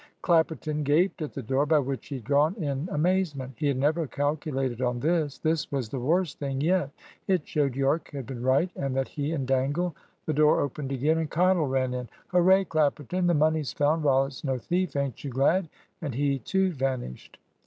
[0.23, 3.53] Clapperton gaped at the door by which he had gone in amazement.
[3.55, 5.37] He had never calculated on this.
[5.37, 6.89] This was the worst thing yet.
[7.27, 9.95] It showed Yorke had been right, and that he and Dangle
[10.25, 12.09] The door opened again, and Cottle ran in.
[12.29, 13.27] "Hurray, Clapperton!
[13.27, 14.03] The money's found.
[14.03, 14.95] Rollitt's no thief.
[14.95, 15.69] Ain't you glad?"
[16.01, 17.37] And he, too, vanished.